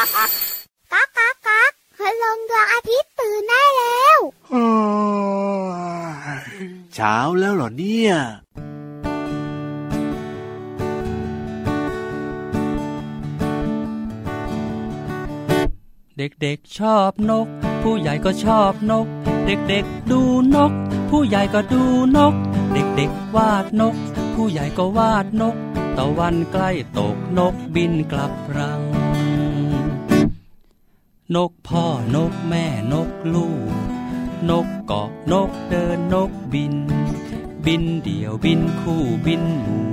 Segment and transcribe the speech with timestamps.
[0.00, 0.06] ก๊า
[1.06, 4.18] กก๊ากก๊ากพลงดวงอาทิตย์ตื่นได้แล้ว
[6.94, 8.12] เช้าแล้วเหรอเนี่ย
[16.18, 17.46] เด็กๆชอบนก
[17.82, 19.06] ผู้ใหญ่ก็ชอบนก
[19.46, 20.20] เด็กๆดู
[20.56, 20.72] นก
[21.10, 21.82] ผู้ใหญ่ก็ดู
[22.16, 22.34] นก
[22.72, 23.94] เด็กๆวาดนก
[24.34, 25.56] ผู้ใหญ่ก็วาดนก
[25.96, 28.89] ตะวันใกล้ตกนกบินกลับรัง
[31.36, 31.84] นกพ่อ
[32.14, 33.72] นกแม่นกลูก
[34.50, 36.74] นกเกาะนกเดินนกบิน
[37.66, 39.88] บินเดี่ยวบินคู่บินหมู่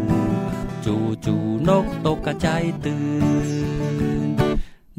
[0.86, 0.96] จู
[1.26, 1.36] จู
[1.70, 3.06] นกตกกระจายตื่
[4.28, 4.30] น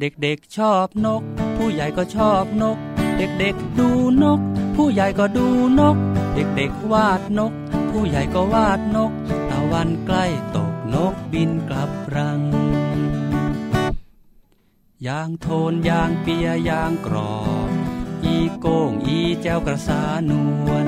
[0.01, 1.23] เด็กๆชอบนก
[1.56, 2.79] ผู้ใหญ่ก็ชอบนก
[3.18, 3.88] เด็กๆดู
[4.23, 4.41] นก
[4.77, 5.46] ผู้ใหญ่ก็ดู
[5.80, 5.96] นก
[6.34, 7.52] เด็กๆวาดนก
[7.91, 9.12] ผู้ใหญ่ก็วาดนก
[9.51, 10.27] ตะวันใกล้
[10.57, 12.41] ตกนกบินกลับรัง
[15.07, 17.37] ยางโทนยางเปียยางกรอ
[17.68, 17.71] บ
[18.24, 20.32] อีโก้งอีแจ้วกระสาน
[20.66, 20.87] วล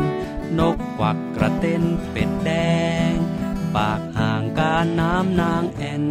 [0.58, 2.50] นกกวักกระเต้นเป็ดแด
[3.10, 3.12] ง
[3.74, 6.02] ปากห่างการน้ำนางแอน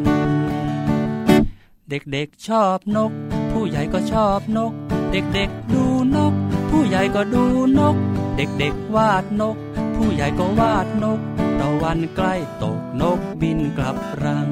[1.89, 3.11] เด็กๆชอบนก
[3.51, 4.73] ผู้ใหญ่ก็ชอบนก
[5.11, 6.33] เด็กๆดูนก
[6.69, 7.43] ผู้ใหญ่ก็ดู
[7.79, 7.95] นก
[8.37, 9.57] เด็กๆวาดนก
[9.95, 11.19] ผู้ใหญ่ก็วาดนก
[11.59, 14.49] ตะวันใกล้ตกนกบินกลับรัง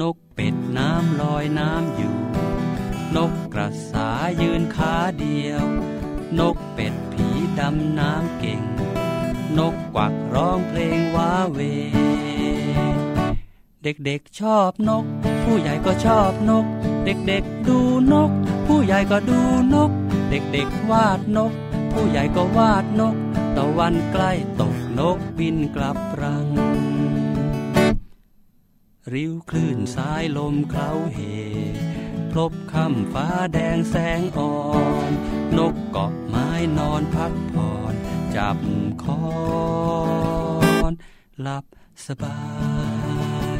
[0.00, 2.16] นกเป็ดน้ำลอยน้ำอยู่
[3.16, 4.08] นกกระสา
[4.42, 5.64] ยืนขาเดียว
[6.38, 7.26] นกเป็ดผี
[7.58, 8.62] ดำน้ำเก่ง
[9.58, 11.58] นกกวักร้องเพลงว้าเว
[13.82, 15.04] เด็กๆชอบนก
[15.44, 16.66] ผู้ใหญ่ก็ชอบนก
[17.04, 17.78] เด็กๆดู
[18.12, 18.30] นก
[18.66, 19.40] ผู้ใหญ่ก็ดู
[19.74, 19.90] นก
[20.30, 21.52] เด็กๆวาดนก
[21.92, 23.16] ผู้ใหญ่ก็วาดนก
[23.56, 26.48] ตะวันใกล้ตกนกบินกลับรัง
[29.14, 31.18] ริ้วคลื่นสายลมเคล้าเห
[32.30, 34.54] พลบค่ำฟ้าแดงแสงอ่อ
[35.10, 35.12] น
[35.58, 37.94] นกเกาะไม้นอนพักผ่อน
[38.34, 38.58] จับ
[39.02, 39.24] คอ
[40.90, 40.92] น
[41.40, 41.64] หลับ
[42.06, 42.40] สบา
[43.56, 43.58] ย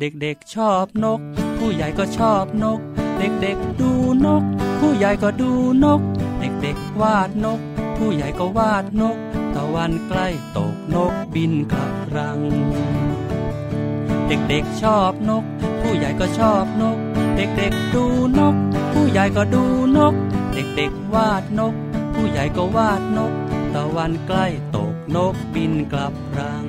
[0.00, 1.20] เด็กๆชอบนก
[1.58, 2.80] ผู้ใหญ่ก็ชอบนก
[3.18, 3.92] เด็กๆดู
[4.26, 4.42] นก
[4.80, 5.52] ผู้ใหญ่ก็ดู
[5.84, 6.00] นก
[6.40, 7.60] เด็กๆวาดนก
[7.96, 9.16] ผู้ใหญ่ก็วาดนก
[9.54, 12.40] ตะวันใกล้ตกนกบินกลับรัง
[14.28, 15.44] เด็กๆชอบนก
[15.80, 16.98] ผู้ใหญ่ก็ชอบนก
[17.36, 18.04] เด็กๆดู
[18.38, 18.54] นก
[18.92, 19.64] ผู้ใหญ่ก็ดู
[19.96, 20.14] นก
[20.54, 21.74] เด็กๆวาดนก
[22.14, 23.32] ผู้ใหญ่ก็วาดนก
[23.74, 26.64] ตะวันใกล้ตกนกบินกลับรัง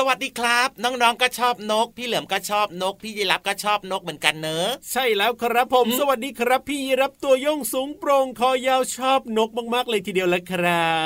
[0.00, 10.96] สวัสดีครับ น้องๆก็ชอบนก พี่เหลือมก็ชอบนก พี่ยีรับก็ชอบนกเหมือนกันเนอะใช่แล้วครับผม สวัสดีครับ พี่รับตัวโยงสูงโปร่งคอยาวชอบนกมากๆเลยทีเดียวแหละครั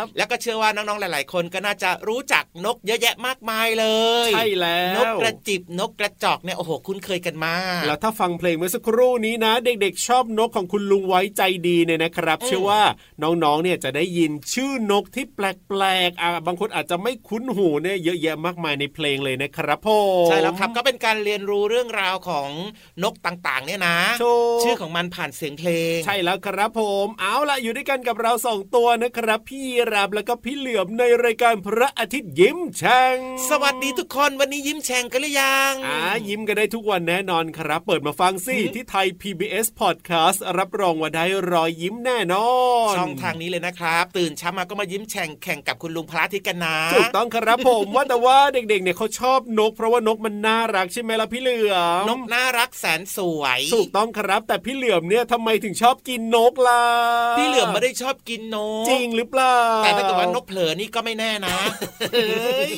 [0.00, 3.86] บ แล้วก็เชื่อว่าน้องๆหลาย ๆ คนก็น่าจะรู้จักนกเยอะแยะมากมายเล
[4.28, 12.82] ยใช่แล้วนกกระจิบนกกระจอกเนี่ยโอ้โหคุ้นเคยกันมากแล้วถ้าฟังเพลงเมื่อสักครู่นี้นะ เด็ก ๆ ชอบนกของคุณลุงไว้ใจดีเนี่ยนะครับ เชื่อว่า
[13.22, 19.88] น้องๆเนี่ยจะได้ยินชื่อนกที่แปลกๆอะบางคนอาจจะไม่คุ้นหูเนี่ยเยอะแยะมากมายในเพลงเลยนะครับผ
[20.24, 22.50] มใช่แล้วครับก็เป็นการเรียนรู้เรื่องราวของ
[23.02, 33.16] นกต่างๆ เนี่ยนะถูกชื่อของมันผ่านเสียงเพลง ใช่แล้วครับผม เอาล่ะอยู่ด้วยกันกับเราสองตัวนะครับ พี่รับแล้วก็พี่เหลือมในรายการพระอาทิตย์ยิ้มแฉ่ง
[33.50, 42.48] สวัสดีทุกคนวันนี้ยิ้มแฉ่งกันหรือยังอ่ายิ้มกันได้ทุกวันแน่นอนครับ เปิดมาฟังสิที่ไทย PBS Podcast รับรองว่าได้รอยยิ้มแน่นอ
[42.92, 56.82] นช่องทางนี้เลยนะครับ ตื่นเช้ามาก็มายิ้มแฉ่งแข่งกับคุณลุงพระอาทิตย์กันนะถูกต้องครับผมว่าแต่ว่าเด็กๆเนี่ยเขาชอบนก เพราะว่านกมันน่ารักใช่ไหมล่ะพี่เหลือมนกน่ารักแสนสวยถูกต้องครับ แต่พี่เหลือมเนี่ยทำไมถึงชอบกินนกล่ะ
[57.38, 61.56] พี่เหลือมไม่ได้ชอบกินนกจริงหรือเปล่าแต่ถ้าเกิดว่านกเผลอนี่ก็ไม่แน่นะ
[62.14, 62.74] เฮ้ย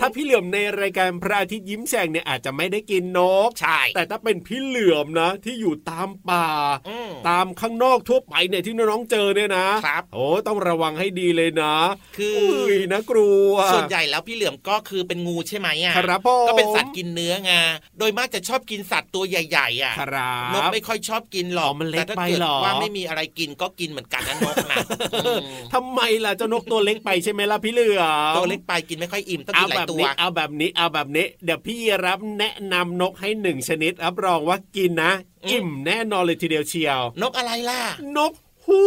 [0.00, 6.48] ถ้าพี่เหลือมในรายการพระอาทิตย์ยิ้มแฉ่งเนี่ยอาจจะไม่ได้กินนกใช่แต่ถ้าเป็นพี่เหลือมนะ ที่อยู่ตามป่า
[6.88, 11.74] อืมตามข้างนอกทั่วไปเนี่ยที่น้องๆเจอเนี่ยนะครับโอ้ต้องระวังให้ดีเลยนะ
[12.18, 17.52] คืออุ้ยนะกลัวส่วนใหญ่แล้วพี่เหลือมก็คือเป็นงูใช่ไหมอะครับผมก็เป็นสัตว์กินเนื้อไง
[17.98, 24.76] โดยมากจะชอบกินสัตว์ตัวใหญ่ๆอะครับนกไม่ค่อยชอบกินหรอกอ๋อมันเล็กแต่ถ้าไปเกิดเหรอว่าไม่มีอะไรกินก็กินเหมือนกันนะนกนะ
[25.24, 25.40] อืม
[25.74, 31.76] ทำไมล่ะเจ้านกตัวเล็กไปใช่ไหมล่ะพี่เหลือมตัวเล็กไปกินไม่ค่อยอิ่มต้องเอากินหลาแบยบตัวนี้เอาแบบนี้เอาแบบนี้เดี๋ยวพี่
[32.06, 35.12] รับแนะนำนกให้หนึ่งชนิดรับรองว่ากินนะ
[35.50, 37.80] อิ่มแน่นอนเลยทีเดียวเชียว นกอะไรล่ะ
[38.16, 38.32] นก
[38.66, 38.80] ฮู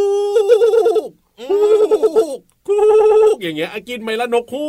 [1.09, 1.11] ก
[1.49, 1.57] ฮู
[2.37, 2.39] ก
[2.69, 4.65] ฮูกอย่างเงี้ยกินไหมละนกฮู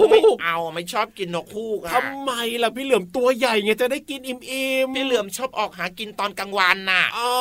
[0.00, 2.30] กไม่เอาไม่ชอบกินนกฮูกอะทำไม
[2.62, 4.36] ล่ะพี่เหลือมตัวใหญ่ไงจะได้กินอิ่
[4.84, 7.36] มๆพี่เหลือมชอบออกหากินตอนกลางวันน่ะเอ้า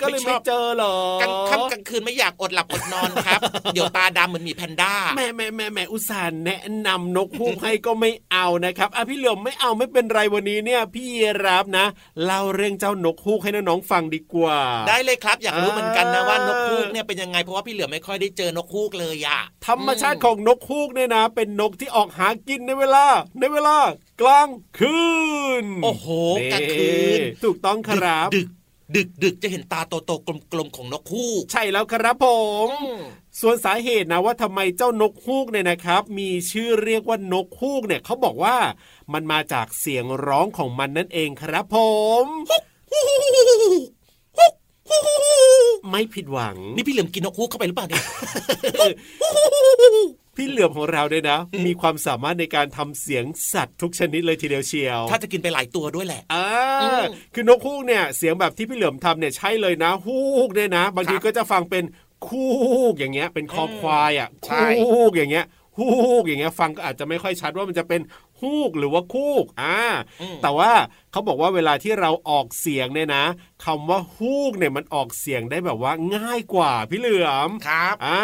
[0.00, 3.40] ก็เลยไม่ชไม่อบเจอเหรอกลางค่ำกลางคืนไม่อยากอดหลับอดนอนครับ
[3.74, 11.06] เดี๋ยวตาดำเหมือนหมีแพนด้าแม่แม่แม่แม่อุตส่าห์แนะนำนกฮูกให้ก็ไม่เอานะครับอะพี่เหลือมไม่เอาไม่เป็นไรวันนี้เนี่ย พี่
[11.46, 11.86] รับนะ
[12.24, 14.58] เล่าเรื่องเจ้านกฮูกให้น้องๆฟังดีกว่า
[14.88, 23.04] ได้เลยครับ อยากรู้เหมือนกันนะอ่าว่านกฮูกเนี่ยเป็นยังไงเพราะว่าพี่เหลือมไม่ค่อยได้เจอนกฮูกเลยอะธรรมชาติของนกฮูกเนี่ยนะ เป็นนกที่ออกหากินในเวลา
[23.38, 23.76] ในเวลา
[24.20, 25.00] กลางคื
[25.62, 26.06] น โอ้โห
[26.52, 28.48] กลางคืน ถูกต้องครับ ดึก
[28.96, 32.26] ดึกดึกจะเห็นตาโตๆกลมๆของนกฮูก ใช่แล้วครับผ
[32.66, 33.00] มอืม
[33.40, 38.56] ส่วนสาเหตุนะว่าทำไมเจ้านกฮูกเนี่ยนะครับ มีชื่อเรียกว่านกฮูกเนี่ยเขาบอกว่า
[39.12, 41.76] มันมาจากเสียงร้องของมันนั่นเองครับผ
[42.24, 42.26] ม
[45.90, 48.02] ไม่ผิดหวัง นี่พี่เหลือมกินนกฮูกเข้าไปหรือเปล่าเนี่ย
[50.36, 56.46] พี่เหลือมของเราเนี่ยนะ มีความสามารถในการทำเสียงสัตว์ทุกชนิดเลยทีเดียวเชียว ถ้าจะกินไปหลายตัวด้วยแหละอ่า
[56.82, 57.02] อืม
[57.34, 61.84] คือนกฮูกเนี่ยเสียงแบบที่พี่เหลือมทำเนี่ยใช่เลยนะฮูกเนี่ยนะ บางทีครับก็จะฟังเป็น
[62.28, 62.46] คู
[62.92, 65.46] กอย่างเงี้ย เป็นคอควายอะใช่คูกอย่างเงี้ย
[65.78, 65.88] ฮู
[66.20, 68.00] กอย่างเงี้ยฟังก็อาจจะไม่ค่อยชัดว่ามันจะเป็น
[68.42, 69.78] ฮูกหรือว่าคูกอ่า
[70.20, 70.72] อืมแต่ว่า
[71.12, 73.24] เขาบอกว่าเวลาที่เราออกเสียงเนี่ยนะ
[73.64, 78.22] คำว่าฮูกเนี่ยมันออกเสียงได้แบบว่าง่ายกว่าพี่เหลือมครับอ่า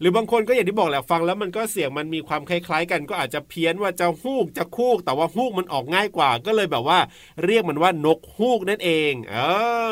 [0.00, 6.98] หรือบางคนก็อย่างที่บอกแหละฟังแล้วมันก็เสียงมันมีความคล้ายๆกัน ก็อาจจะเพี้ยนว่าจะฮูกจะคูก แต่ว่าฮูกมันออกง่ายกว่า ก็เลยแบบว่า
[7.44, 9.36] เรียกมันว่านกฮูกนั่นเอง เอ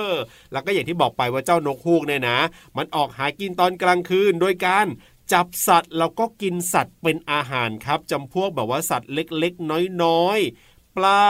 [0.09, 0.13] อ
[0.53, 2.39] แล้วก็อย่างที่บอกไปว่าเจ้านกฮูกเนี่ยนะ
[2.77, 4.87] มันออกหากินตอนกลางคืนโดยการ
[5.33, 11.23] จับสัตว์แล้วก็กินสัตว์เป็นอาหารครับจำพวกแบบว่าสัตว์เล็กๆ น้อยๆ ปลา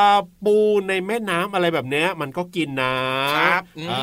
[0.45, 0.57] ปู
[0.89, 2.97] ในแม่น้ำอะไรแบบเนี้ย มันก็กินนะ
[3.35, 3.95] ครับอืมเอ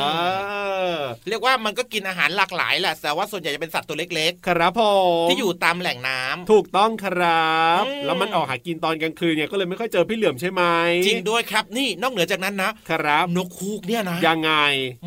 [0.94, 0.96] อ
[1.30, 4.82] เรียกว่ามันก็กินอาหารหลากหลายแหละแต่ว่าส่วนใหญ่จะเป็นสัตว์ตัวเล็กครับผ
[5.26, 10.62] มๆที่อยู่ตามแหล่งน้ำถูกต้องครับอืมแล้วมันออกหากินตอนกลางคืนเนี่ยก็เลยไม่ค่อยเจอพี่เหลือมใช่ไหม
[11.06, 14.52] จริงด้วยครับนี่นอกเหนือจากนั้นนะครับนกฮูกเนี่ยนะยังไง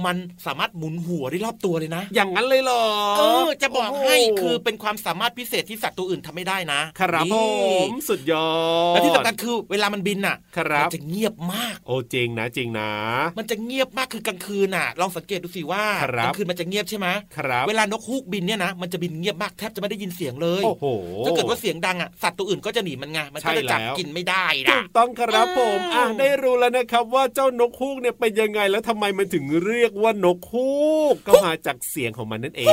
[0.04, 0.16] มัน
[0.46, 2.84] สามารถหมุนหัวได้รอบตัวเลยนะ อย่างนั้นเลยเหรอ
[3.18, 8.48] เออจะบอกให้โโคือเป็นความสามารถพิเศษที่สัตว์ตัวอื่นทำไม่ได้นะ ครับผนี่มสุดยอ
[8.90, 12.90] ดและที่สำคัญคือเวลามันบินน่ะ ครับมันจะเงียบมาก โอ้จริงนะจริงนะ
[13.38, 17.06] มันจะเงียบมากคือกลางคืนน่ะ ลองสังเกตดูสิว่าครับกลางคืนมันจะเงียบใช่ไหม
[17.36, 20.84] ครับเวลานกฮูกบินเนี่ยนะมันจะบินเงียบมากแทบจะไม่ได้ยินเสียงเลยโอ้โห
[21.26, 30.70] ถ้าเกิดว่าเสียงดังอะสัตว์ตัวอื่นก็จะหนีมันไงมันก็จะจับใช่แล้วกินไม่ได้ถูนะกต้องครับผมอืมอะได้รู้แล้วนะครับว่าเจ้านกฮูกเนี่ยเป็นยังไงแล้วทำไมมันถึงเรียกว่านกฮู
[31.12, 32.64] กก็มาจากเสียงของมันนั่นเอ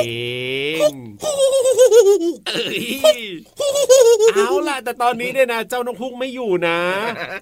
[0.74, 0.92] ง
[2.48, 2.64] เอ้
[3.18, 3.20] ย
[4.34, 6.78] เอาล่ะแต่ตอนนี้เนี่ยนะเจ้านกฮูกไม่อยู่นะ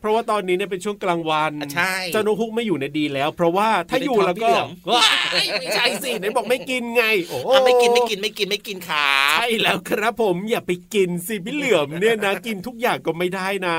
[0.01, 5.11] เพราะว่าตอนนี้เนี่ยเป็นช่วงกลางวันใช่เจ้านกฮูกไม่อยู่เนี่ยดีแล้ว เพราะว่าถ้าอยู่แล้วก็อยู่ในท้องพี่เหลือมว้า
[5.43, 13.79] ยไม่ใช่สิไหนบอกไม่กินไง โอ้โหอะไม่กินไม่กินไม่กินไม่กินขาใช่แล้วครับผมอย่าไปกินสิพี่เหลือมเนี่ยนะ กินทุกอย่างก็ไม่ได้นะ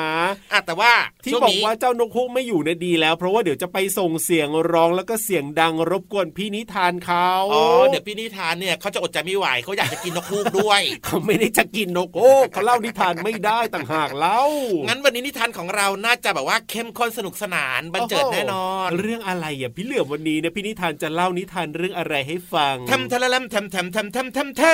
[0.54, 0.92] อะแต่ว่า
[1.24, 14.42] ที่ช่วงบอกนี้ว่าเจ้านกฮูกไม่อยู่เนี่ยดีแล้ว เพราะว่าเดี๋ยวจะไปส่งเสียงร้องแล้วก็เสียงดังรบกวนพี่นิทานเขาอ๋อเดี๋ยวพี่นิทานเนี่ยเขาจะอดใจไม่ไหวเขาอยากจะกินนกฮูกด้วยเขาไม่ได้จะกินนกฮูกเขาเล่านิทานไม่ได้ต่างหากเล่า
[14.88, 24.74] งั้นวันนี้นิทานของเราน่าจะแบบว่าเข้มข้นสนุกสนานบันเจิดแน่นอน เรื่องอะไรอะพี่เหลือมวันนี้เนี่ยพี่นิทานจะเล่านิทานเรื่องอะไรให้ฟังทำทะละลำทำทำทำทำทำทำ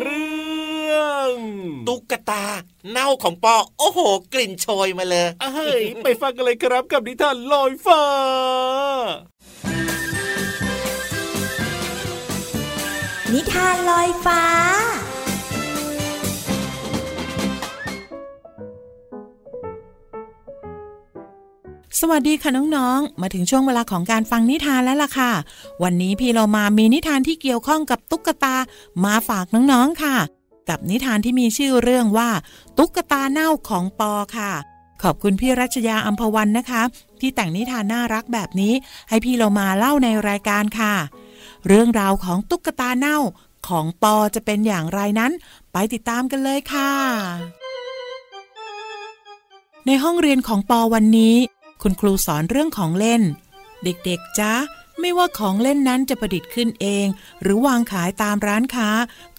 [0.00, 1.30] เรื่อง
[1.88, 2.44] ตุ๊กตา
[2.90, 3.98] เน่าของปอโอ้โห
[4.32, 8.02] กลิ่นโชยมาเลยเอ้ยไปฟังกันเลยครับกับนิทานลอยฟ้า
[13.32, 14.42] นิทานลอยฟ้า
[22.00, 25.32] สวัสดีค่ะน้องๆ มาถึงช่วงเวลาของการฟังนิทานแล้วล่ะค่ะ
[25.82, 28.56] วันนี้พี่เรามามีนิทานที่เกี่ยวข้องกับตุ๊กตา
[29.04, 30.16] มาฝากน้องๆค่ะ
[30.68, 32.30] กับนิทานที่มีชื่อเรื่องว่า
[32.78, 34.52] ตุ๊กตาเน่าของปอค่ะ
[35.02, 36.82] ขอบคุณพี่รัชยาอัมพวันนะคะ
[37.20, 38.72] ที่แต่งนิทานน่ารักแบบนี้
[39.08, 40.94] ให้พี่เรามาเล่าในรายการค่ะ
[41.68, 43.18] เรื่องราวของตุ๊กตาเน่า
[43.68, 45.32] ของปอจะเป็นอย่างไรนั้น
[45.72, 46.92] ไปติดตามกันเลยค่ะ
[49.86, 51.34] ในห้องเรียนของปอวันนี้
[51.86, 53.22] คุณครูสอนเรื่องของเล่น
[53.84, 54.52] เด็กๆจ๊ะ
[55.00, 57.06] ไม่ว่าของเล่นนั้นจะประดิษฐ์ขึ้นเอง
[57.42, 58.88] หรือวางขายตามร้านค้า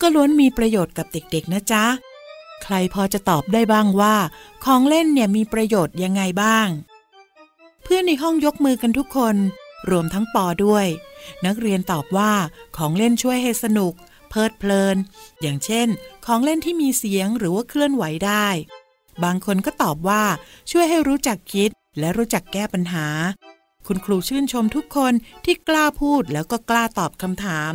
[0.01, 1.85] ก็ล้วนมีประโยชน์กับเด็กๆนะจ๊ะ
[2.63, 4.15] ใครพอจะตอบได้บ้างว่า
[4.65, 6.67] ของเล่นเนี่ยมีประโยชน์ยังไงบ้าง
[7.83, 9.35] เพื่อนในห้องยกมือกันทุกคน
[9.89, 10.87] รวมทั้งปอด้วย
[11.45, 12.31] นักเรียนตอบว่า
[12.77, 13.93] ของเล่นช่วยให้สนุก
[14.29, 14.95] เพลิดเพลิน
[15.41, 15.87] อย่างเช่น
[16.25, 18.47] ของเล่นที่มีเสียงหรือว่าเคลื่อนไหวได้
[19.23, 20.23] บางคนก็ตอบว่า
[20.71, 23.07] ช่วยให้รู้จักคิด และรู้จักแก้ปัญหา
[23.87, 25.13] คุณครูชื่นชมทุกคน
[25.45, 27.73] ที่กล้าพูดแล้วก็กล้าตอบคำถาม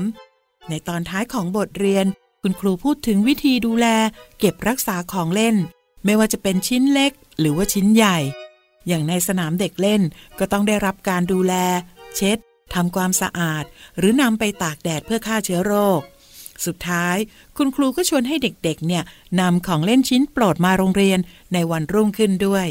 [0.68, 2.06] ในตอนท้ายของบทเรียน
[2.42, 3.86] คุณครูพูดถึงวิธีดูแล
[4.38, 5.56] เก็บรักษาของเล่น
[6.04, 8.18] ไม่ว่าจะเป็นชิ้นเล็ก หรือว่าชิ้นใหญ่
[8.88, 10.02] อย่างในสนามเด็กเล่น
[10.38, 11.54] ก็ต้องได้รับการดูแล
[12.16, 12.38] เช็ด
[12.74, 13.64] ทำความสะอาด
[13.98, 16.00] หรือนำไปตากแดดเพื่อฆ่าเชื้อโรค
[16.66, 17.16] สุดท้าย
[17.56, 19.02] คุณครูก็ชวนให้เด็กๆ เนี่ย
[19.40, 21.18] นำของเล่นชิ้นโปรดมาโรงเรียน
[21.52, 22.66] ในวันรุ่งขึ้นด้วย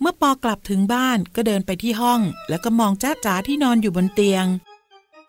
[0.00, 4.46] เมื่อปอกลับถึงบ้านก็เดินไปที่ห้อง แล้วก็มองจ้าจ๋าที่นอนอยู่บนเตียง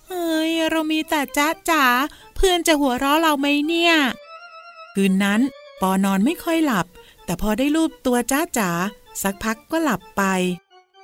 [0.08, 1.84] เฮ้ย เรามีแต่จ้าจ๋า
[2.36, 3.94] เพื่อนจะหัวเราะเราไหมเนี่ย
[4.96, 5.42] คืนนั้น
[5.82, 6.86] ปอนอนไม่ค่อยหลับ
[7.26, 8.70] แต่พอได้รูปตัวจ้าจ๋า
[9.22, 10.24] สักพักก็หลับไป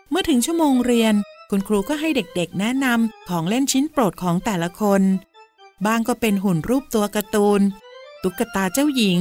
[0.10, 1.14] เมื่อถึงชั่วโมงเรียน
[1.50, 5.02] คุณครูก็ให้เด็กๆ แนะนำของเล่นชิ้นโปรดของแต่ละคน
[5.86, 7.62] บางก็เป็นหุ่นรูปตัวการ์ตูน
[8.24, 9.20] ตุ๊กตาเจ้าหญิง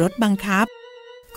[0.00, 0.66] รถบังคับ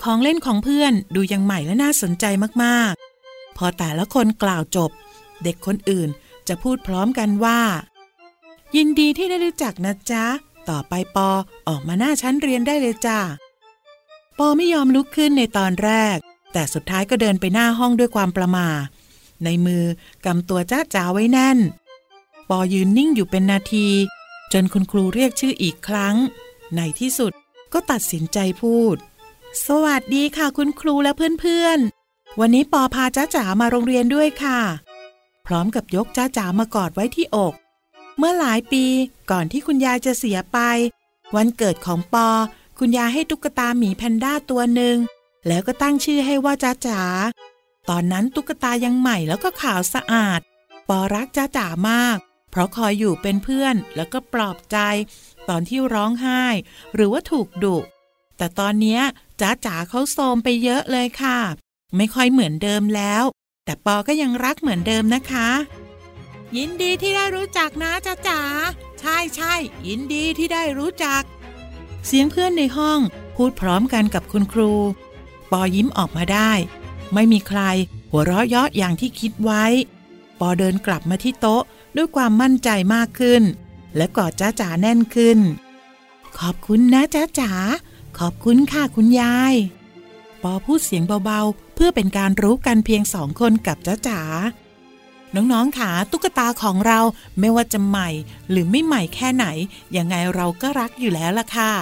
[0.02, 2.24] ของเล่นของเพื่อนดูยังใหม่และน่าสนใจ
[2.64, 4.90] มากๆ พอแต่ละคนกล่าวจบ
[5.42, 6.08] เด็กคนอื่น
[6.48, 7.60] จะพูดพร้อมกันว่า
[8.76, 10.24] ยินดีที่ได้รู้จักนะจ๊ะ
[10.70, 11.30] ต่อไปปอ
[11.68, 13.20] ออกมาหน้าชั้นเรียนได้เลยจ้า
[14.38, 16.16] ปอไม่ยอมลุกขึ้นในตอนแรก
[16.52, 18.68] แต่สุดท้ายก็เดินไปหน้าห้องด้วยความประมา
[19.44, 19.84] ในมือ
[20.26, 21.58] กำตัวจ้าจ๋าไว้แน่น
[22.50, 23.88] ปอยืนนิ่งอยู่เป็นนาที
[24.52, 26.16] จนคุณครูเรียกชื่ออีกครั้ง
[26.76, 27.32] ในที่สุด
[27.72, 28.96] ก็ตัดสินใจพูด
[29.66, 34.60] สวัสดีค่ะคุณครูและเพื่อนๆ วันนี้ปอพาจ้าจ๋ามาโรงเรียนด้วยค่ะ
[35.46, 37.54] พร้อมกับยกจ้าจ๋ามากอดไว้ที่อก
[38.18, 38.84] เมื่อหลายปี
[39.30, 40.58] ก่อนที่คุณยายจะเสียไป
[41.36, 42.28] วันเกิดของปอ
[42.78, 44.96] คุณยายให้ตุ๊กตาหมีแพนด้าตัวหนึ่ง
[45.46, 47.02] แล้วก็ตั้งชื่อให้ว่าจ้าจ๋า
[47.88, 50.40] ตอนนั้นตุ๊กตายังใหม่แล้วก็ขาวสะอาด
[50.88, 52.18] ปอรักจ้าจ๋ามาก
[52.50, 54.76] เพราะคอยอยู่เป็นเพื่อนแล้วก็ปลอบใจ
[55.48, 56.44] ตอนที่ร้องไห้
[56.94, 57.78] หรือว่าถูกดุ
[58.36, 59.00] แต่ตอนนี้
[59.40, 61.38] จ้าจ๋าเขาโทมไปเยอะเลยค่ะ
[61.96, 63.24] ไม่ค่อยเหมือนเดิมแล้ว
[63.64, 65.48] แต่ปอก็ยังรักเหมือนเดิมนะคะ
[66.56, 68.40] ยินดีที่ได้รู้จักนะจ้าจ๋า
[69.00, 69.54] ใช่ใช่
[69.86, 71.22] ยินดีที่ได้รู้จัก
[72.06, 73.00] เสียงเพื่อนในห้อง
[73.34, 74.72] พูดพร้อมกันกับคุณครู
[75.52, 76.52] ปอยิ้มออกมาได้
[77.14, 77.60] ไม่มีใคร
[78.10, 79.64] หัวเราะเยาะอย่างที่คิดไว้
[80.40, 81.62] ปอเดินกลับมาที่โต๊ะ
[81.96, 83.42] ด้วยความมั่นใจมากขึ้น
[83.96, 85.38] และกอดจ้าจ๋าแน่นขึ้น
[86.38, 87.52] ขอบคุณนะจ้าจ๋า
[88.18, 89.54] ขอบคุณค่ะคุณยาย
[90.42, 94.20] ปอพูดเสียงเบาๆ เพื่อเป็นการรู้กันเพียงสองคนกับจ้าจ๋า
[95.34, 97.00] น้องๆค่ะตุ๊กตาของเรา
[97.40, 98.08] ไม่ว่าจะใหม่
[98.50, 99.46] หรือไม่ใหม่แค่ไหน
[99.96, 101.72] ยังไงเราก็รักอยู่แล้วล่ะค่ะ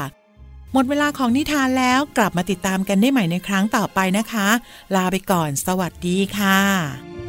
[0.73, 4.49] หมดเวลาของนิทานแล้วกลับมาติดตามกันได้ใหม่ในครั้งต่อไปนะคะ
[4.95, 7.26] ลาไปก่อน สวัสดีค่ะ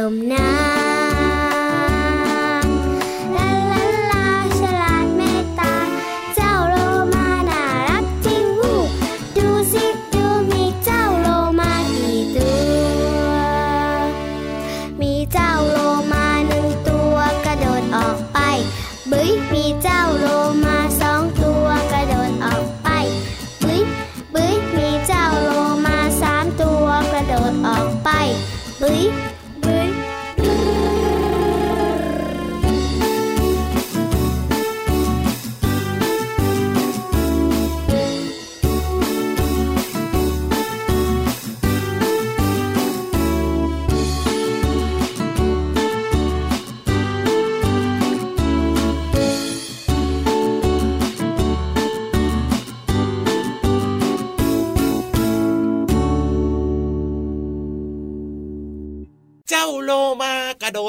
[0.00, 0.59] จมน้ำ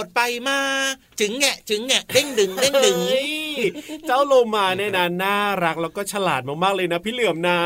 [0.02, 0.60] ดดไปมา
[1.20, 3.32] จึงแงะจึงแงะเด้งดึงเด้งดึงเฮ้ย
[4.08, 7.60] เจ้าโลมาเนี่ยนะน่ารักแล้วก็ฉลาดมากๆเลยนะพี่เหลือมนะ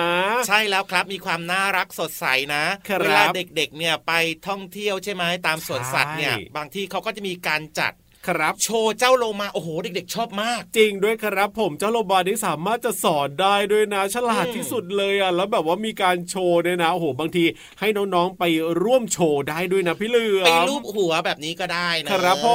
[0.48, 4.12] ใช่แล้วครับมีความน่ารักสดใสนะครับเวลาเด็กๆเนี่ยไป
[4.48, 7.94] ท่องเที่ยวใช่ไหมตามสวนสัตว์เนี่ยใช่บางที่เขาก็จะมีการจัด
[8.27, 17.46] ครับ โชว์เจ้าโลมาโอ้โหเด็ก ๆ ชอบมาก จริงด้วยครับ ผมเจ้าโลมานี่สามารถจะสอนได้ด้วยนะ ฉลาดอืมที่สุดเลยอะแล้วแบบว่ามีการโชว์เนี่ยนะโอ้โหบางที
[17.79, 18.44] ให้น้องๆไป
[18.84, 22.48] ร่วมโชว์ได้ด้วยนะพี่เหลือมไปรูปหัวแบบนี้ก็ได้นะครับผ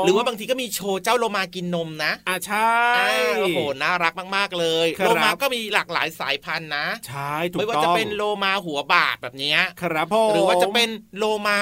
[0.00, 11.60] มหรือว่าบางทีก็มีโชว์เจ้าโลมากินนมนะอะใช่อ่าโอ้โหน่ารักมากๆเลยครับโลมาก็มีหลากหลายสายพันธุ์นะใช่ถูกไม่ว่าต้องจะเป็นโลมาหัวบาดแบบเนี้ยครับผมหรือว่าจะเป็นโลมา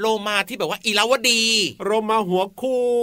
[0.00, 1.44] โลมาที่แบบว่าอีลาวดี
[1.84, 2.62] โรมาหัวข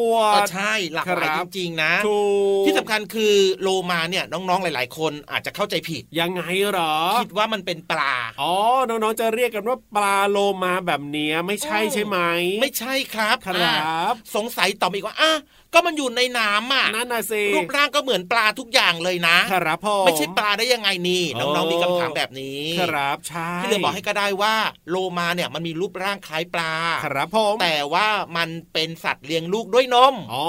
[0.09, 2.21] วก็ดใช่หลากหลายคจรับริงๆนะถู
[2.61, 8.53] กที่สำคัญคือโลมาเนี่ยน้องๆหลาย ๆ คนอาจจะเข้าใจผิดยังไงเหรอ คิดว่ามันเป็นปลาอ๋อ
[8.89, 12.17] น้องๆจะเรียกกันว่าปลาโลมาแบบเนี้ยไม่ใช่ใช่ไหม
[12.61, 15.31] ไม่ใช่ครับครับอ่าสงสัยต่อมาอีกว่าอะ
[15.73, 24.55] ก็มันอยู่ในน้ำอะนั่นน่ะสิรูปร่างก็เหมือนปลาทุกอย่างเลยนะครับพ่อไม่ใช่ปลาได้ยังไงนี่โอ้น้องๆมีคำถามแบบนี้ ครับใช่พี่เลยบอกให้ก็ได้ว่า
[24.89, 26.73] โลมาเนี่ยมันมีรูปร่างคล้ายปลา
[27.05, 30.45] ครับผมแต่ว่ามันเป็นสัตว์เลี้ยงลูกด้วยนมอ๋อ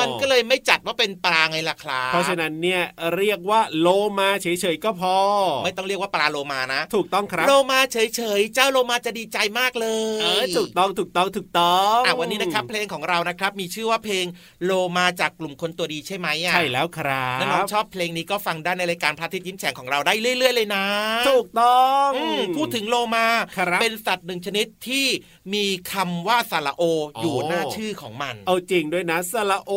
[0.00, 2.82] มันก็เลยไม่จัดว่าเป็นปลาไงล่ะครับเพราะฉะนั้นเนี่ย
[3.16, 3.88] เรียกว่าโล
[4.18, 5.16] มาเฉยๆก็พอ
[5.64, 9.88] ไม่ต้องเรียกว่าปลาโลมานะ ถูกต้องครับ โลมาเฉยๆเจ้าโลมาจะดีใจมากเล
[10.18, 14.26] ยเออถูกต้องถูกต้องถูกต้องอะวันนี้นะครับเพลงของเรานะครับมีชื่อว่าเพลง
[14.64, 20.84] โลมาจากกลุ่มคนตัวดีใช่ไหมอะใช่แล้วครับถ้าน้องชอบเพลงนี้ก็ฟังได้ในรายการพระอาทิตย์ยิ้มแฉ่งของเราได้เรื่อย ๆ เลยนะ
[21.28, 25.06] ถูกต้องอืมพูดถึงโลมาครับเป็นสัตว์หนึ่งชนิดที่
[25.54, 26.82] มีคำว่าสระโอ
[27.20, 29.72] อยู่อ๋อหน้าชื่อของมัน เอาจริงด้วยนะสระโอ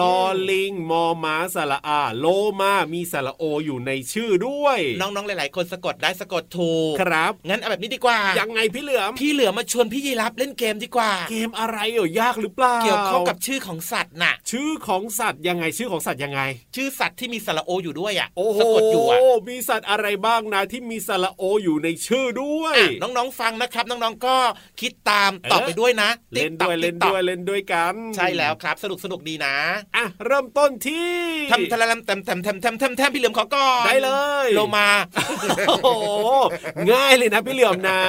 [0.00, 0.18] ลอ
[0.50, 2.26] ลิงมอม้าสระอา โล
[2.60, 16.40] มามีสระโออยู่ในชื่อด้วย น้องๆหลาย ๆ คนสะกดได้สะกดถูกครับ งั้นเอาแบบนี้ดีกว่ายังไงพี่เหลือมพี่เหลือมาชวนพี่ยีรับเล่นเกมดีกว่า เกมอะไรเอ่ยยากหรือเปล่าเกี่ยวข้องกับชื่อของสัตว์น่ะ ชื่อของสัตว์ยังไงชื่อของสัตว์ยังไง
[16.76, 24.36] ชื่อสัตว์ที่มีสระโออยู่ด้วยอะโอ้โหสะกดอยู่อะมีสัตว์อะไรบ้างนะที่มีสระโออยู่ในชื่อด้วยอะน้องๆฟังนะครับ น้องๆก็
[24.80, 29.54] คิดตามตอบเออไปด้วยนะเล่นด้วย TikTok เล่น TikTok ด้วยเล่นด้วยกัน ใช่แล้วครับ สนุกสนุกดีนะ
[29.96, 31.12] อะเริ่มต้นที่
[31.52, 34.10] ทำทะเลมแทมแทมแทมแทมแทมแทมพี่เหลือมขอก่อนได้เล
[34.46, 34.88] ยโลมา
[35.68, 35.88] โอ้โห
[36.92, 38.00] ง่ายเลยนะพี่เหลือมนะ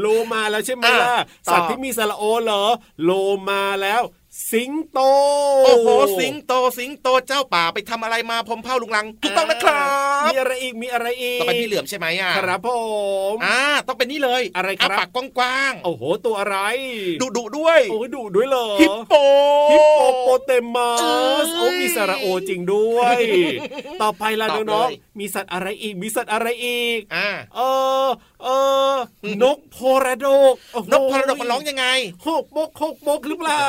[0.00, 2.64] โลมาแล้วใช่ไหมล่ะอะต่อสัตว์ที่มีสระโอเหรอ
[3.04, 3.10] โล
[3.48, 4.02] มาแล้ว
[4.52, 5.00] สิงโต
[5.64, 5.88] โอ้โห
[6.18, 9.86] สิงโต สิงโตเจ้าป่าไปทำอะไรมาพมเผาลุงลังถูกต้องนะครั
[10.26, 12.68] บ มีอะไรอีกมีอะไรอีกต่อไปพี่เหลือมใช่ไหมอะครับผ
[13.34, 19.14] มอ่าต้องเป็นนี่เลยอะไรครับปากกว้างโอ้โห ตัวอะไรๆดุดุๆด้วยโอ้ยดุด้วยเหรอฮิปโป
[19.72, 23.16] ฮิปโปโปเตมัสเอ้ยโอ้มีสระโอจริงด้วย
[24.02, 27.60] ต่อไปล่ะตอบน้องเลยๆมีสัตว์อะไรอีกมีสัตว์อะไรอีกอ่าเอ
[28.04, 28.08] อ
[28.42, 28.48] เอ
[28.92, 28.94] อ
[29.42, 31.86] นกโพระดกโอ้โหนกพาราดอกมันร้องยังไง
[32.26, 33.62] หกบกหกบกหรือเปล่า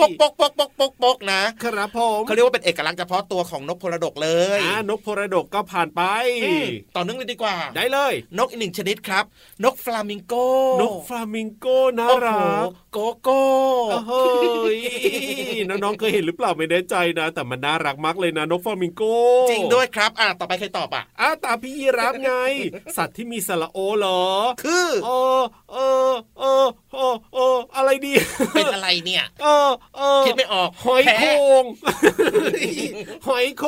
[0.00, 6.02] ปกปกปกปกปกปกนะ ครับผมเขาเรียกว่าเป็นเอกลักษณ์เฉพาะตัวของนกพลดกเลยอ่านกโพระดกก็ผ่านไป
[6.44, 9.24] อืมต่อเนื่องเลยดีกว่า ได้เลย นกอีกหนึ่งชนิดครับ
[9.64, 10.34] นกฟลามิงโก
[10.80, 11.66] นกฟลามิงโก
[11.98, 13.42] น่าโอ้โหรักโกโก้
[14.08, 14.80] เฮ้ย
[15.68, 19.02] น้องๆเคยเห็นหรือเปล่าไม่แน่ใจนะ แต่มันน่ารักมากเลยนะนกฟลามิงโก
[19.50, 22.32] จริงด้วยครับ อะต่อไปใครตอบอะอะตามพี่ยีรับไง
[22.96, 24.22] สัตว์ที่มีสระโอเหรอ
[24.62, 25.76] คือเออเอ
[26.10, 28.12] อเออเออเอออะไรดี
[28.54, 31.64] เป็นอะไรเนี่ยเออเออคิดไม่ออกหอยโคแพ้ง
[33.28, 33.64] หอยโค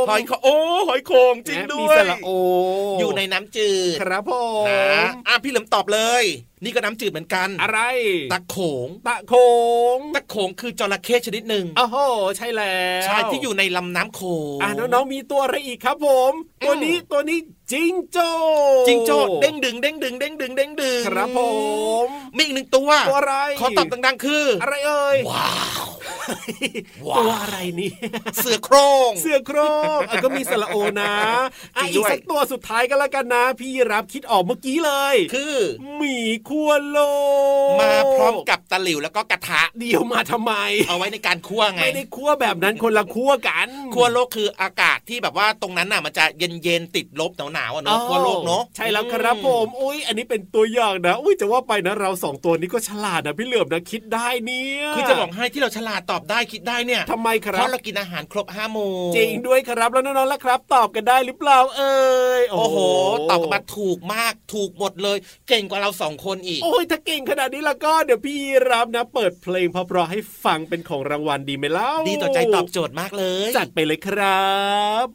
[0.00, 0.56] งหอยโขงโอ้
[0.88, 4.32] หอยโขงจริงด้มีวยสระโอออยู่ในน้ำจืดครับผ
[4.68, 6.24] นะมอะพี่เหลิมตอบเลย
[6.64, 7.80] นี่ก็น้ำจืดเหมือนกัน อะไร
[8.32, 9.34] ตะโขง ตะโข
[9.96, 11.96] ง ตะโขงคือจระเข้ชนิดหนึ่งโอ้โห
[12.36, 14.20] ใช่แล้วใช่ที่อยู่ในลำน้ำโข
[14.56, 16.32] งอะน้องๆมีตัวอะไรอีกครับผม
[16.66, 17.38] ตัวนี้ตัวนี้
[17.72, 18.30] จิงโจ้
[18.88, 21.40] จิงโจ้เด้งดึงเด้งดึงเด้งดึงเด้งดึงครับผ
[22.06, 25.84] มมีอีกหนึ่งตัวตัวอะไรขอตอบดังๆคือ อะไรเอ่ยว้าว
[27.18, 27.90] ตัวอะไรนี่
[28.36, 28.76] เสือโคร
[29.08, 29.58] งเสือโคร
[29.96, 31.12] งอะก็มีสระโอนะ
[31.76, 35.54] อะจริงอีกด้วยสักตัวสุดท้ายกันแล้วกันนะ พี่รับคิดออกเมื่อกี้เลย คือ
[35.96, 36.14] หมี
[36.48, 36.98] ขั้วโล
[37.45, 37.45] ก
[37.80, 40.52] มาพร้อมกับตะหลิวแล้วก็กระทะเดี๋ยวมาทำไม
[40.88, 61.96] เอาไว้ในการคั่วไงไม่ได้คั่วแบบนั้นคนละคั่วกันคั่วโลกคืออากาศที่แบบว่าตรงนั้นน่ะมันจะเย็นเย็นๆติดลบหนาวหนาวๆอะเนาะคั่วโลกเนาะใช่แล้วครับผมอุ้ยอันนี้เป็นตัวอย่างนะอุ้ยจะว่าไปนะเราสองตัวนี้ก็ฉลาดนะพี่เหลือมนะคิดได้เนี่ยคือจะบอกให้ที่เราฉลาดตอบได้คิดได้เนี่ยทำไมคเพรับราะเรากินอาหารครบห้าโมงจริงด้วยครับแล้วน้องๆล่ะครับ ตอบกันได้หรือเปล่าเอ่
[62.40, 62.78] ยโอ้โห
[63.30, 68.36] ตอบกันมาถูกมากถูกหมดเลย เก่งกว่าเราสองคนอีกโอ้ยถ้าเก่งขนาดนี้แล้วก็เดี๋ยวพี่
[68.70, 74.54] รับนะ เปิดเพลงเพราะๆให้ฟังเป็นของรางวัลดีไหมเล่า ดีต่อใจตอบโจทย์มากเลย จัดไปเลยครั
[75.04, 75.06] บ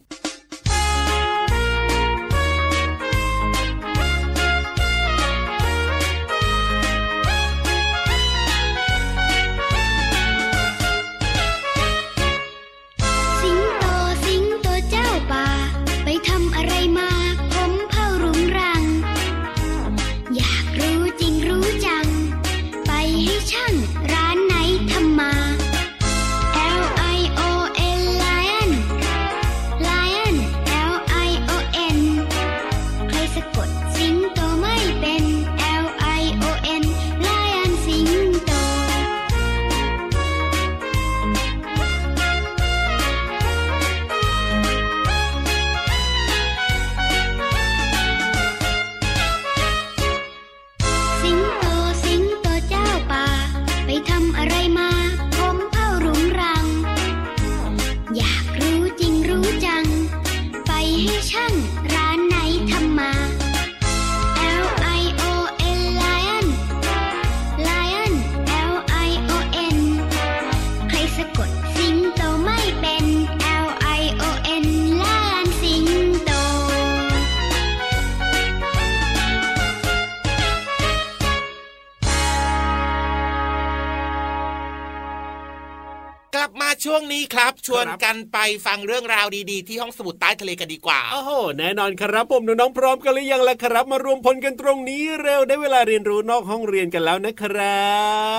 [87.34, 97.82] ครับ ชวนครับกันไปฟังเรื่องราวดีๆ ที่ห้องสมุดใต้ทะเลกันดีกว่าโอ้โหแน่นอนครับผมน้องๆพร้อมกันหรือยังล่ะครับ มารวมพลกันตรงนี้เร็วได้เวลาเรียนรู้นอกห้องเรียนกันแล้วนะครั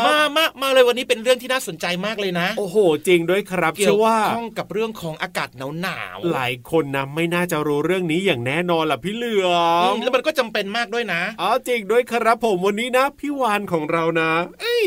[0.01, 2.77] บมามามาเลยวันนี้เป็นเรื่องที่น่าสนใจมากเลยนะ โอ้โห
[3.07, 5.49] จริงด้วยครับเกี่ยเชื่วอว่าข้องกับเรื่องของอากาศ
[5.81, 9.49] หนาวๆหลายคนนะไม่น่าจะรู้เรื่องนี้อย่างแน่นอนล่ะพี่เหลือ
[9.83, 14.87] อืมมแล้วมันก็จำเป็นมากด้วยนะอ๋อจริงด้วยครับผมวันนี้นะพี่วานของเรานะ เอ้ย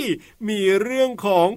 [0.50, 1.48] มีเรื่องของ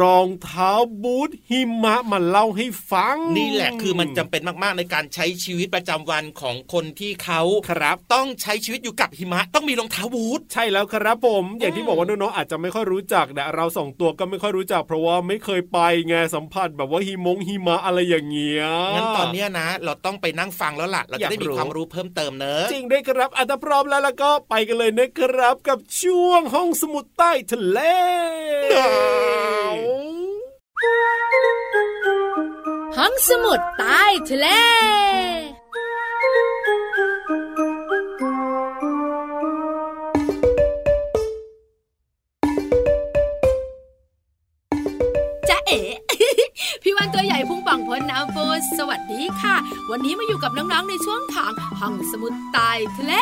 [0.00, 27.78] รองเท้าบูทหิมะมาเล่าให้ฟัง นี่แหละคือมันจำเป็นมากๆในการใช้ชีวิตประจำวันของคนที่เขาครับ ต้องใช้ชีวิตอยู่กับหิมะ ต้องมีรองเท้าบูทใช่แล้วครับผม อย่างที่บอกว่าน้องๆอาจจะไม่ค่อยรู้จักนะเราสองตัวก็ไม่ค่อยรู้จัก เพราะว่าไม่เคยไปไงสัมผัสแบบว่าหิมงหิมะอะไรอย่างเงี้ยงั้นตอนเนี้ยนะ เราต้องไปนั่งฟังแล้วล่ะเราจะได้มีอยากรู้ความรู้เพิ่มเติมเนอะจริงด้วยครับอัตพร้อมแล้วแล้วก็ไปกันเลยนะครับ กับช่วงห้องสมุดใต้ทะเล
[32.96, 34.46] ห้องสมุดใต้ทะเล
[45.48, 45.78] จ๊ะเอ๋
[46.82, 48.44] พี่วันตัวใหญ่พุงป่องพ้นน้ำปู
[48.78, 49.56] สวัสดีค่ะ
[49.90, 53.14] วันนี้มาอยู่กับน้องๆในช่วงของห้องสมุดใต้ทะเล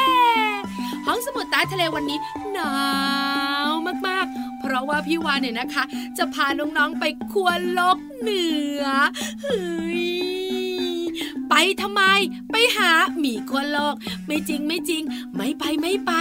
[1.07, 2.19] ห้องสมุดใต้ทะเลวันนี้
[2.53, 2.73] หนา
[3.69, 3.71] ว
[4.07, 5.85] มากๆ ราะว่าพี่วานเนี่ยนะคะ
[6.19, 8.45] จะพาน้องๆไปครัวโลกเหนื
[8.83, 8.85] อ
[9.43, 10.05] เฮ้ย
[11.51, 12.03] ไปทำไม
[12.51, 13.95] ไปหาหมีขั้วโลก
[14.27, 15.03] ไม่จริงไม่จริง
[15.37, 16.13] ไม่ไปไม่ไป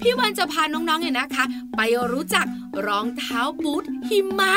[0.00, 1.44] พี่วานจะพาน้องๆเนี่ยนะคะ
[1.76, 1.80] ไป
[2.12, 2.46] รู้จัก
[2.86, 4.54] รองเท้าบูทหิมะ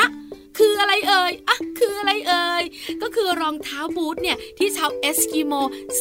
[0.58, 2.64] คืออะไรเอ่ยอะคืออะไรเอ่ย
[3.02, 5.52] ก็คือรองเท้าบูทเนี่ยที่ชาวเอสกิโม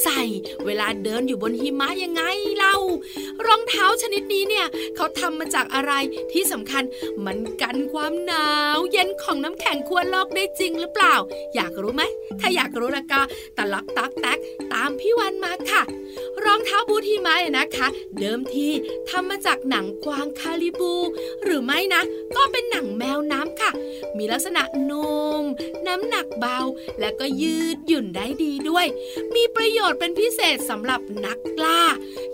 [0.01, 0.21] ใส่
[0.65, 2.23] เวลาเดินอยู่บนหิมะยังไง
[2.57, 2.75] เล่า
[3.47, 5.93] รองเท้าชนิดนี้เนี่ยเขาทำมาจากอะไร
[6.31, 6.83] ที่สำคัญ
[7.25, 11.15] มันกันความหนาว เย็นของน้ำแข็งขั้วโลกได้จริงหรือเปล่า
[11.55, 12.03] อยากรู้ไหม
[12.39, 13.19] ถ้าอยากรู้ล้วก็
[13.57, 14.37] ตะลักตักแตก
[14.73, 15.81] ตามพี่วันมาค่ะ
[16.45, 17.87] รองเท้าบูทหิมะนนะคะ
[18.19, 18.67] เดิมที
[19.09, 20.93] ทำมาจากหนังกวางคาลิบู
[21.43, 22.01] หรือไม่นะ
[22.35, 23.71] ก็เป็นหนังแมวน้ำค่ะ
[24.17, 25.43] มีลักษณะนุ่ม
[25.87, 26.59] น้ำหนักเบา
[26.99, 28.85] และก็ยืดหยุ่นได้ดีด้วย
[29.35, 31.81] มีประโยชน์เป็นพิเศษสำหรับนักล่า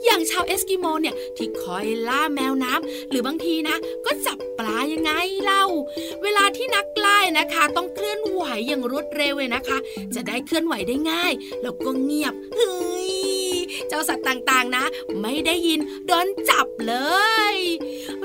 [0.04, 5.12] อย่างชาวเอสกิโมเนี่ยที่คอยล่าแมวน้ำหรือบางทีนะ ก็จับปลายังไง
[5.44, 5.66] เล่า
[6.24, 9.78] เวลาที่นักล่านะคะ ต้องเคลื่อนไหวอย่างรวดเร็วเลยนะคะ
[10.16, 13.12] จะได้เคลื่อนไหวได้ง่าย แล้วก็เงียบเฮ้ย
[13.88, 14.86] เจ้าสัตว์ต่างๆนะ
[15.22, 16.96] ไม่ได้ยินโดนจับเล
[17.56, 17.58] ย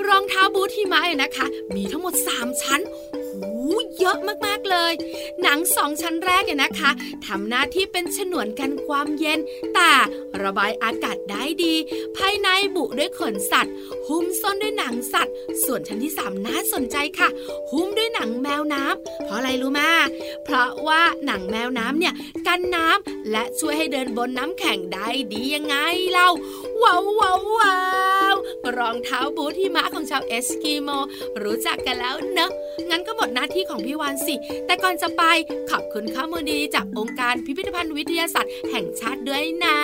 [0.07, 1.45] รองเท้าบูทที่ไม้นะคะ
[1.75, 2.81] มีทั้งหมด 3 ชั้น
[3.99, 4.93] เยอะมากๆเลย
[5.41, 6.91] หนังสองชั้นแรกเนี่ยนะคะ
[7.25, 9.39] ทำหน้าที่เป็นฉนวนกันความเย็น
[9.75, 9.91] แต่
[10.41, 11.75] ระบายอากาศได้ดี
[12.17, 13.73] ภายในบุด้วยขนสัตว์
[14.07, 17.29] หุ้มซ่อนด้วยหนังสัตว์ ส่วนชั้นที่3น่าสนใจค่ะ
[17.71, 19.89] หุ้มด้วยหนังแมวน้ำเพราะอะไรรู้มา
[20.43, 22.13] เพราะว่าหนังแมวน้ำเนี่ย
[22.47, 25.75] กันน้ำและช่วยให้เดินบนน้ำแข็งได้ดียังไง
[26.11, 26.29] เล่า
[26.83, 27.75] ว้าวว้าววา
[28.33, 28.35] ว
[28.77, 30.89] รองเท้าบูทหิมะของชาวเอสกิโม
[31.43, 32.51] รู้จักกันแล้วเนอะ
[32.89, 34.35] งั้นก็หมดหน้าที่ของพี่วานสิ
[34.65, 35.23] แต่ก่อนจะไป
[35.69, 39.77] ขอบคุณข้อมูลดีจากองค์การพิพิธภัณฑ์วิทยาศาสตร์แห่งชาติด้วยนะ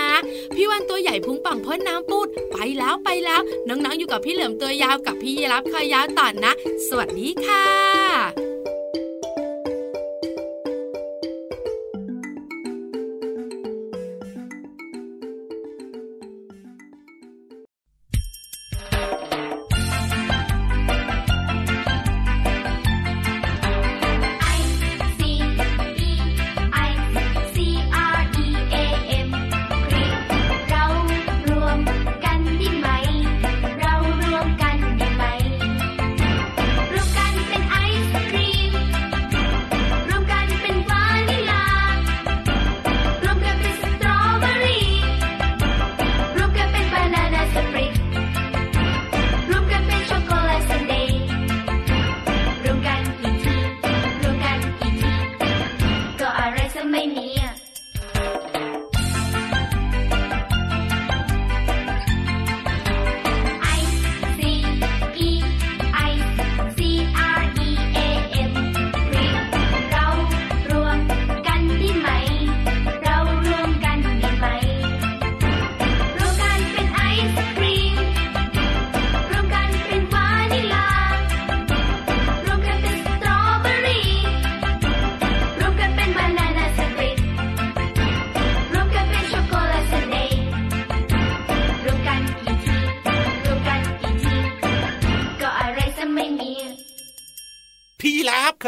[0.56, 6.54] พี่วานตัวใหญ่พุงป่องพ้นน้ำปูด ไปแล้วไปแล้ว น้องๆอยู่กับพี่เหลือมตัวยาวกับพี่ยีรับคอยาวต่อนนะ
[6.88, 7.91] สวัสดีค่ะ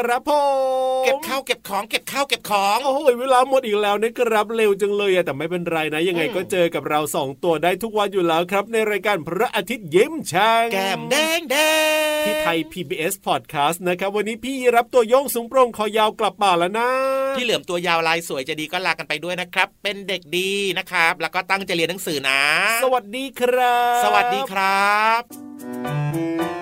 [0.03, 0.31] ครับผ
[0.99, 11.55] มเก็บข้าวเก็บของเก็บข้าวเก็บของโอ้ยเวลาหมดอีกแล้วนะครับเร็วจังเลยแต่ไม่เป็นไรนะ ยังไงก็เจอกับเราสองตัวได้ทุกวันอยู่แล้วครับ ในรายการพระอาทิตย์ยิ้มช่างแก้มแดงแด
[12.19, 16.89] งที่ไทย PBS Podcast นะครับ วันนี้พี่รับตัวโยงสูงโปร่งคอยาวกลับป่าแล้วนะ
[17.37, 22.41] พี่เหลือมตัวยาวลายสวยจะดีก็ลากันไปด้วยนะครับ เป็นเด็กดีนะครับ แล้วก็ตั้งใจเรียนหนังสือนะ
[22.83, 26.52] สวัสดีครับ สวัสดีครับ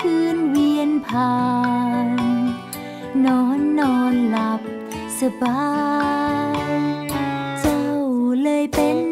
[0.00, 1.34] คืนเวียนผ่า
[2.06, 2.08] น
[3.24, 4.60] นอนนอนหลับ
[5.20, 5.64] สบา
[6.70, 6.80] ย
[7.60, 7.84] เจ้า
[8.42, 9.09] เลยเป็น